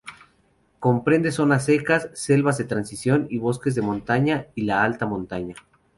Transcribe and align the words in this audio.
Comprende 0.79 1.29
zonas 1.31 1.65
secas, 1.65 2.09
selvas 2.15 2.57
de 2.57 2.63
transición, 2.63 3.27
y 3.29 3.37
bosques 3.37 3.75
de 3.75 3.83
montaña 3.83 4.47
y 4.55 4.67
alta 4.71 5.05
montaña. 5.05 5.53